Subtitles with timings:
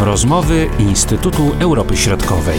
[0.00, 2.58] Rozmowy Instytutu Europy Środkowej.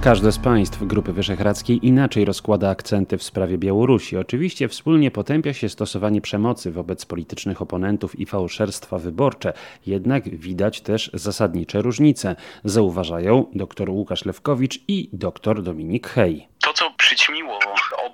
[0.00, 4.16] Każde z państw Grupy Wyszehradzkiej inaczej rozkłada akcenty w sprawie Białorusi.
[4.16, 9.52] Oczywiście wspólnie potępia się stosowanie przemocy wobec politycznych oponentów i fałszerstwa wyborcze.
[9.86, 16.48] Jednak widać też zasadnicze różnice, zauważają dr Łukasz Lewkowicz i dr Dominik Hej.
[16.64, 17.58] To, co przyćmiło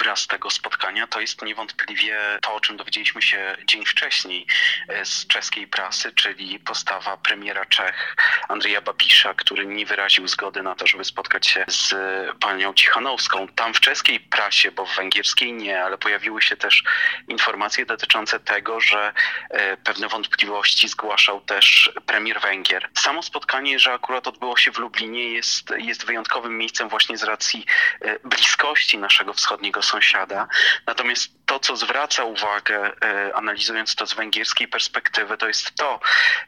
[0.02, 4.46] obraz tego spotkania, to jest niewątpliwie to, o czym dowiedzieliśmy się dzień wcześniej
[4.88, 8.16] e, z czeskiej prasy, czyli postawa premiera Czech
[8.48, 11.94] Andrzeja Babisza, który nie wyraził zgody na to, żeby spotkać się z
[12.40, 13.48] panią Cichanowską.
[13.48, 16.82] Tam w czeskiej prasie, bo w węgierskiej nie, ale pojawiły się też
[17.28, 19.12] informacje dotyczące tego, że
[19.50, 22.90] e, pewne wątpliwości zgłaszał też premier Węgier.
[22.98, 27.66] Samo spotkanie, że akurat odbyło się w Lublinie, jest, jest wyjątkowym miejscem właśnie z racji
[28.00, 30.48] e, bliskości naszego wschodniego sąsiada.
[30.86, 36.00] Natomiast to, co zwraca uwagę, e, analizując to z węgierskiej perspektywy, to jest to,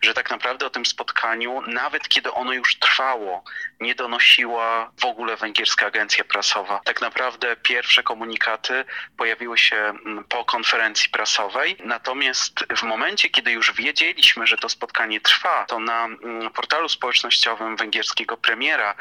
[0.03, 3.45] że tak naprawdę o tym spotkaniu, nawet kiedy ono już trwało,
[3.81, 6.81] nie donosiła w ogóle węgierska agencja prasowa.
[6.85, 8.85] Tak naprawdę pierwsze komunikaty
[9.17, 15.21] pojawiły się mm, po konferencji prasowej, natomiast w momencie, kiedy już wiedzieliśmy, że to spotkanie
[15.21, 18.95] trwa, to na mm, portalu społecznościowym węgierskiego premiera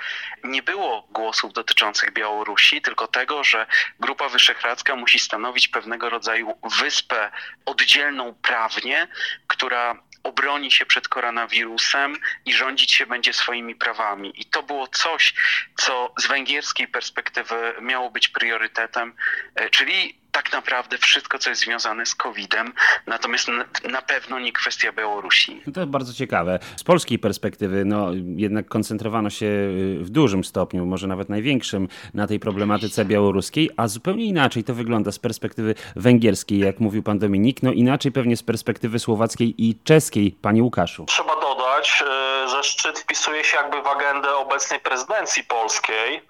[0.44, 3.66] nie było głosów dotyczących Białorusi, tylko tego, że
[4.00, 7.32] Grupa Wyszehradzka musi stanowić pewnego rodzaju wyspę
[7.66, 9.08] oddzielną prawnie,
[9.48, 14.42] która obroni się przed koronawirusem i rządzić się będzie swoimi prawami.
[14.42, 15.34] I to było coś,
[15.78, 19.16] co z węgierskiej perspektywy miało być priorytetem,
[19.56, 22.74] e, czyli tak naprawdę wszystko, co jest związane z COVID-em,
[23.08, 23.48] natomiast
[23.92, 25.62] na pewno nie kwestia Białorusi.
[25.68, 26.60] No to bardzo ciekawe.
[26.78, 32.28] Z polskiej perspektywy, no jednak koncentrowano się y, w dużym stopniu, może nawet największym, na
[32.28, 37.64] tej problematyce białoruskiej, a zupełnie inaczej to wygląda z perspektywy węgierskiej, jak mówił pan Dominik,
[37.64, 41.06] no inaczej pewnie z perspektywy słowackiej i czeskiej, panie Łukaszu.
[41.06, 46.22] Trzeba dodać, y, że szczyt wpisuje się jakby w agendę obecnej prezydencji polskiej,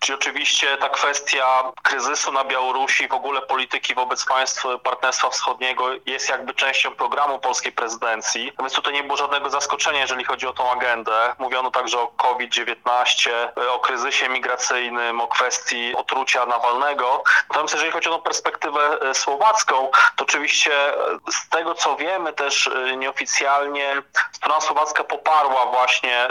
[0.00, 6.28] czyli oczywiście ta kwestia kryzysu na Białorusi, w ogóle polityki wobec państw Partnerstwa Wschodniego jest
[6.28, 10.72] jakby częścią programu polskiej prezydencji, więc tutaj nie było żadnego zaskoczenia, jeżeli chodzi o tą
[10.72, 11.34] agendę.
[11.38, 13.30] Mówiono także o COVID-19,
[13.70, 17.22] o kryzysie migracyjnym, o kwestii otrucia Nawalnego.
[17.48, 22.32] Natomiast jeżeli chodzi o tą perspektywę e, słowacką, to oczywiście e, z tego co wiemy
[22.32, 24.02] też e, nieoficjalnie
[24.32, 26.28] strona słowacka poparła właśnie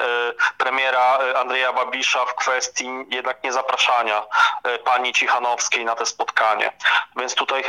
[0.57, 4.25] premiera Andrzeja Babisza w kwestii jednak niezapraszania
[4.83, 6.71] pani Cichanowskiej na te spotkanie
[7.15, 7.63] więc tutaj,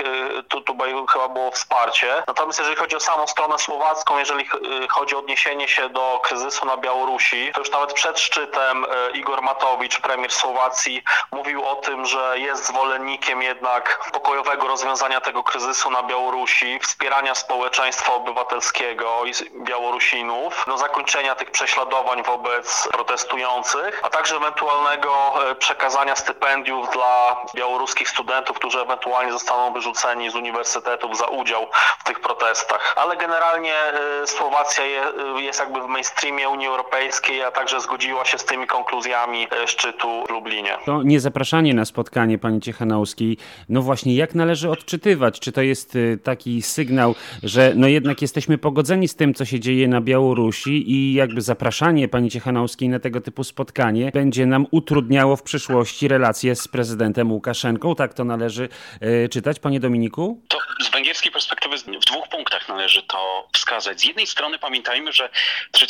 [0.48, 2.22] tu, tutaj chyba było wsparcie.
[2.26, 4.48] Natomiast jeżeli chodzi o samą stronę słowacką, jeżeli
[4.88, 10.00] chodzi o odniesienie się do kryzysu na Białorusi, to już nawet przed szczytem Igor Matowicz,
[10.00, 11.02] premier Słowacji,
[11.32, 18.14] mówił o tym, że jest zwolennikiem jednak pokojowego rozwiązania tego kryzysu na Białorusi, wspierania społeczeństwa
[18.14, 19.32] obywatelskiego i
[19.64, 25.12] Białorusinów, do zakończenia tych prześladowań wobec protestujących, a także ewentualnego
[25.58, 31.66] przekazania stypendiów dla białoruskich studentów, którzy ewentualnie zostaną wyrzuceni z uniwersytetów za udział
[31.98, 32.94] w tych protestach.
[32.96, 33.74] Ale generalnie
[34.22, 38.66] y, Słowacja y, jest jakby w mainstreamie Unii Europejskiej, a także zgodziła się z tymi
[38.66, 40.78] konkluzjami szczytu w Lublinie.
[40.84, 43.36] To niezapraszanie na spotkanie pani Ciechanowskiej,
[43.68, 45.40] no właśnie jak należy odczytywać?
[45.40, 49.88] Czy to jest taki sygnał, że no jednak jesteśmy pogodzeni z tym, co się dzieje
[49.88, 55.42] na Białorusi i jakby zapraszanie pani Ciechanowskiej na tego typu spotkanie będzie nam utrudniało w
[55.42, 57.94] przyszłości relacje z prezydentem Łukaszenką?
[57.94, 58.68] Tak to należy
[59.00, 60.40] E, czytać, panie Dominiku?
[60.48, 61.32] To z węgierskiej
[61.68, 64.00] w dwóch punktach należy to wskazać.
[64.00, 65.28] Z jednej strony pamiętajmy, że
[65.72, 65.86] 3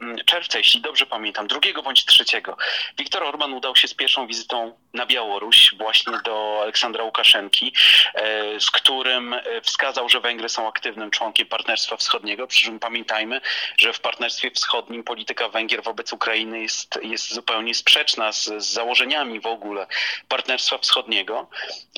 [0.00, 2.24] mm, czerwca, jeśli dobrze pamiętam, 2 bądź 3,
[2.98, 7.72] Viktor Orban udał się z pierwszą wizytą na Białoruś właśnie do Aleksandra Łukaszenki,
[8.14, 13.40] e, z którym e, wskazał, że Węgry są aktywnym członkiem Partnerstwa Wschodniego, przy czym pamiętajmy,
[13.78, 19.40] że w Partnerstwie Wschodnim polityka Węgier wobec Ukrainy jest, jest zupełnie sprzeczna z, z założeniami
[19.40, 19.86] w ogóle
[20.28, 21.48] Partnerstwa Wschodniego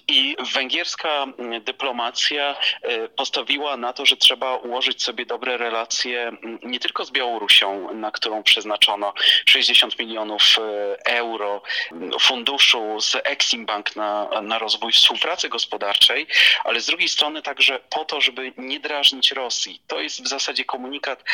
[0.09, 6.59] i węgierska mm, dyplomacja e, postawiła na to, że trzeba ułożyć sobie dobre relacje mm,
[6.63, 9.15] nie tylko z Białorusią, na którą przeznaczono
[9.47, 16.27] 60 milionów e, euro mm, funduszu z Exim Bank na, na rozwój współpracy gospodarczej,
[16.65, 19.81] ale z drugiej strony także po to, żeby nie drażnić Rosji.
[19.87, 21.25] To jest w zasadzie komunikat,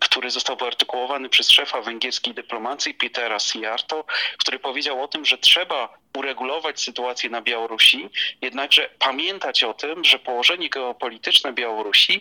[0.00, 4.04] który został wyartykułowany przez szefa węgierskiej dyplomacji Petera Sijarto,
[4.38, 8.08] który powiedział o tym, że trzeba uregulować sytuację na Białorusi,
[8.40, 12.20] jednakże pamiętać o tym, że położenie geopolityczne Białorusi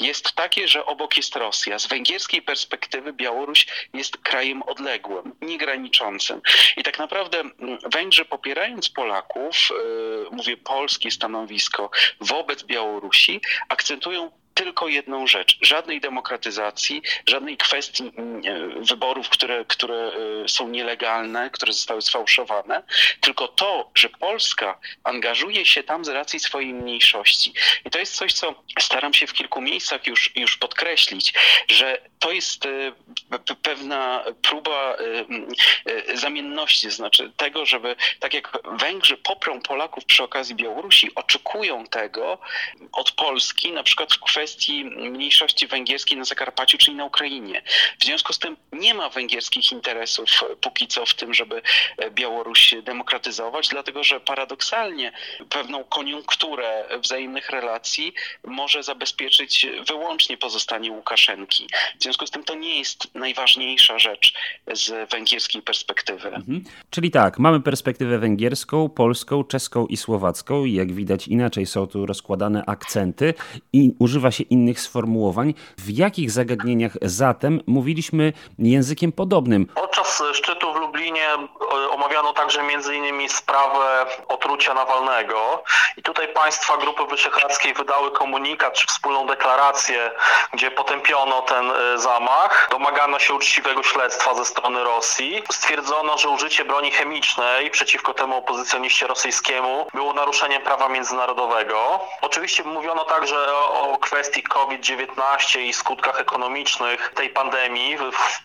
[0.00, 1.78] jest takie, że obok jest Rosja.
[1.78, 6.40] Z węgierskiej perspektywy Białoruś jest krajem odległym, niegraniczącym.
[6.76, 11.90] I tak naprawdę mm, Węgrzy popierając Polaków, yy, mówię polskie stanowisko
[12.20, 15.58] wobec Białorusi, akcentują tylko jedną rzecz.
[15.62, 20.12] Żadnej demokratyzacji, żadnej kwestii mm, e, wyborów, które, które
[20.44, 22.82] e, są nielegalne, które zostały sfałszowane,
[23.20, 27.52] tylko to, że Polska angażuje się tam z racji swojej mniejszości.
[27.84, 31.34] I to jest coś, co staram się w kilku miejscach już, już podkreślić,
[31.68, 32.92] że to jest e,
[33.62, 34.96] pewna próba
[36.14, 42.38] zamienności, znaczy tego, żeby tak jak Węgrzy poprą Polaków przy okazji Białorusi, oczekują tego
[42.92, 44.45] od Polski, na przykład w kwestii
[44.84, 47.62] mniejszości węgierskiej na Zakarpaciu, czyli na Ukrainie.
[47.98, 51.62] W związku z tym nie ma węgierskich interesów póki co w tym, żeby
[52.10, 55.12] Białoruś demokratyzować, dlatego że paradoksalnie
[55.50, 58.14] pewną koniunkturę wzajemnych relacji
[58.44, 61.66] może zabezpieczyć wyłącznie pozostanie Łukaszenki.
[61.98, 64.34] W związku z tym to nie jest najważniejsza rzecz
[64.72, 66.28] z węgierskiej perspektywy.
[66.28, 66.64] Mhm.
[66.90, 72.64] Czyli tak, mamy perspektywę węgierską, polską, czeską i słowacką jak widać inaczej są tu rozkładane
[72.66, 73.34] akcenty
[73.72, 75.54] i używa się innych sformułowań.
[75.78, 79.66] W jakich zagadnieniach zatem mówiliśmy językiem podobnym?
[79.74, 80.66] Podczas szczytu
[81.90, 83.28] omawiano także m.in.
[83.28, 85.64] sprawę otrucia Nawalnego
[85.96, 90.10] i tutaj państwa Grupy Wyszehradzkiej wydały komunikat czy wspólną deklarację,
[90.52, 92.68] gdzie potępiono ten e, zamach.
[92.70, 95.42] Domagano się uczciwego śledztwa ze strony Rosji.
[95.52, 102.00] Stwierdzono, że użycie broni chemicznej przeciwko temu opozycjoniście rosyjskiemu było naruszeniem prawa międzynarodowego.
[102.22, 107.96] Oczywiście mówiono także o, kwestii COVID-19 i skutkach ekonomicznych tej pandemii,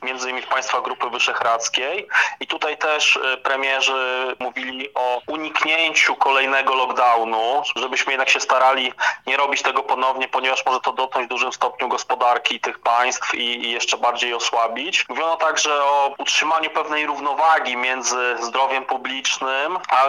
[0.01, 2.07] między innymi w państwach Grupy Wyszehradzkiej.
[2.39, 8.93] I tutaj też e, premierzy mówili o uniknięciu kolejnego lockdownu, żebyśmy jednak się starali
[9.27, 13.65] nie robić tego ponownie, ponieważ może to dotknąć w dużym stopniu gospodarki tych państw i,
[13.65, 15.05] i jeszcze bardziej osłabić.
[15.09, 20.07] Mówiono także o utrzymaniu pewnej równowagi między zdrowiem publicznym, a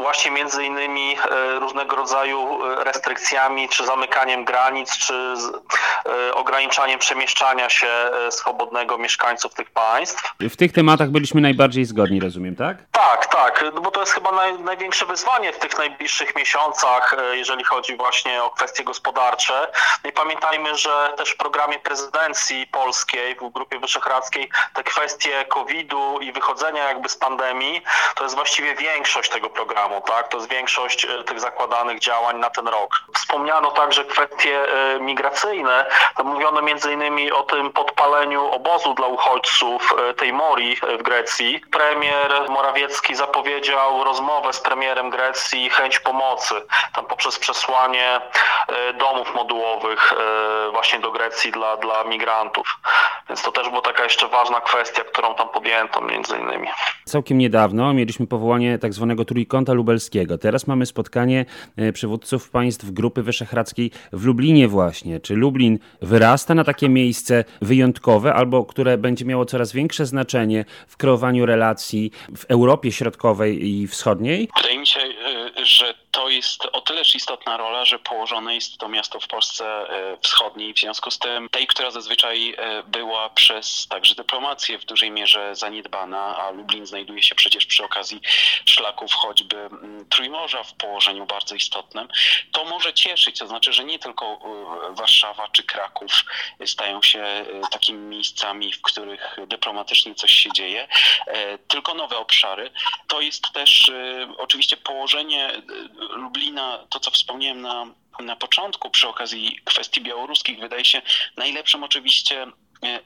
[0.00, 5.34] właśnie między innymi e, różnego rodzaju e, restrykcjami, czy zamykaniem granic, czy
[6.34, 7.86] ograniczaniem przemieszczania się
[8.30, 10.34] swobodnego mieszkańców tych państw.
[10.40, 12.76] W tych tematach byliśmy najbardziej zgodni, rozumiem, tak?
[12.92, 17.64] Tak, tak, bo to jest chyba naj, największe wyzwanie w tych najbliższych miesiącach, e, jeżeli
[17.64, 19.72] chodzi właśnie o kwestie gospodarcze.
[20.04, 26.20] No I pamiętajmy, że też w programie prezydencji polskiej, w Grupie Wyszehradzkiej, te kwestie COVID-u
[26.20, 27.82] i wychodzenia jakby z pandemii,
[28.14, 30.28] to jest właściwie większość tego programu, tak?
[30.28, 33.04] To jest większość e, tych zakładanych działań na ten rok.
[33.14, 35.86] Wspomniano także kwestie e, migracyjne.
[36.16, 41.60] To mówiono między innymi o tym podpaleniu obozu dla uchodźców tej Mori w Grecji.
[41.92, 46.54] Premier Morawiecki zapowiedział rozmowę z premierem Grecji i chęć pomocy,
[46.94, 48.20] tam poprzez przesłanie
[48.68, 52.78] e, domów modułowych e, właśnie do Grecji dla, dla migrantów.
[53.32, 56.68] Więc to też była taka jeszcze ważna kwestia, którą tam podjęto między innymi.
[57.04, 60.38] Całkiem niedawno mieliśmy powołanie tak zwanego trójkąta lubelskiego.
[60.38, 61.44] Teraz mamy spotkanie
[61.76, 65.20] e, przywódców państw Grupy Wyszehradzkiej w Lublinie właśnie.
[65.20, 70.96] Czy Lublin wyrasta na takie miejsce wyjątkowe albo które będzie miało coraz większe znaczenie w
[70.96, 74.48] kreowaniu relacji w Europie Środkowej i Wschodniej?
[74.56, 78.88] Wydaje mi się, y, że to jest o tyleż istotna rola, że położone jest to
[78.88, 83.86] miasto w Polsce e, wschodniej, w związku z tym tej, która zazwyczaj e, była przez
[83.88, 88.20] także dyplomację w dużej mierze zaniedbana, a Lublin znajduje się przecież przy okazji
[88.66, 89.68] szlaków choćby
[90.08, 92.08] Trójmorza w położeniu bardzo istotnym,
[92.52, 96.24] to może cieszyć, to znaczy, że nie tylko e, Warszawa czy Kraków
[96.66, 100.88] stają się takimi miejscami, w których dyplomatycznie coś się dzieje,
[101.68, 102.70] tylko nowe obszary.
[103.08, 103.92] To jest też
[104.38, 105.62] oczywiście położenie
[106.10, 107.86] Lublina, to co wspomniałem na,
[108.20, 111.02] na początku przy okazji kwestii białoruskich, wydaje się
[111.36, 112.46] najlepszym oczywiście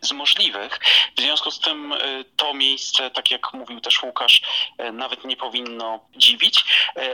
[0.00, 0.80] z możliwych.
[1.16, 1.99] W związku z tym e,
[2.37, 4.42] to miejsce, tak jak mówił też Łukasz,
[4.78, 6.64] e, nawet nie powinno dziwić,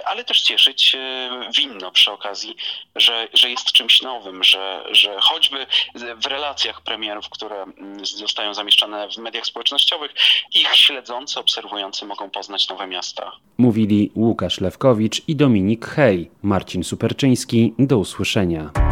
[0.04, 0.97] ale też cieszyć
[1.57, 2.57] winno przy okazji,
[2.97, 5.66] że, że jest czymś nowym, że, że choćby
[6.16, 10.14] w relacjach premierów, które mm, zostają zamieszczane w mediach społecznościowych,
[10.54, 13.33] ich śledzący, obserwujący mogą poznać nowe miasta.
[13.59, 16.31] Mówili Łukasz Lewkowicz i Dominik Hej.
[16.42, 17.75] Marcin Superczyński.
[17.78, 18.91] Do usłyszenia.